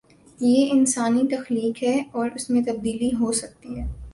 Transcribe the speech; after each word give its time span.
یہ 0.39 0.69
انسانی 0.71 1.21
تخلیق 1.31 1.83
ہے 1.83 1.95
اور 2.11 2.29
اس 2.35 2.49
میں 2.49 2.61
تبدیلی 2.61 3.09
ہو 3.19 3.31
سکتی 3.31 3.79
ہے۔ 3.79 3.85